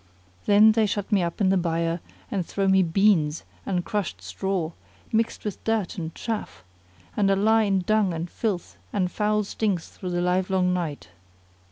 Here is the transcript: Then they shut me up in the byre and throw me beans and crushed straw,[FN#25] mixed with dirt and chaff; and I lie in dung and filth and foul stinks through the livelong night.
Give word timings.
Then 0.47 0.71
they 0.71 0.87
shut 0.87 1.11
me 1.11 1.21
up 1.21 1.39
in 1.41 1.49
the 1.49 1.57
byre 1.57 1.99
and 2.31 2.43
throw 2.43 2.67
me 2.67 2.81
beans 2.81 3.43
and 3.67 3.85
crushed 3.85 4.19
straw,[FN#25] 4.19 5.13
mixed 5.13 5.45
with 5.45 5.63
dirt 5.63 5.99
and 5.99 6.15
chaff; 6.15 6.63
and 7.15 7.29
I 7.29 7.35
lie 7.35 7.63
in 7.65 7.81
dung 7.81 8.11
and 8.11 8.27
filth 8.27 8.77
and 8.91 9.11
foul 9.11 9.43
stinks 9.43 9.89
through 9.89 10.09
the 10.09 10.19
livelong 10.21 10.73
night. 10.73 11.09